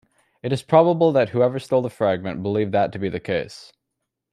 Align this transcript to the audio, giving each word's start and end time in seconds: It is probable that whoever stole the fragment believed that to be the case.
It 0.41 0.51
is 0.51 0.63
probable 0.63 1.11
that 1.11 1.29
whoever 1.29 1.59
stole 1.59 1.83
the 1.83 1.91
fragment 1.91 2.41
believed 2.41 2.71
that 2.71 2.91
to 2.93 2.97
be 2.97 3.07
the 3.07 3.19
case. 3.19 3.71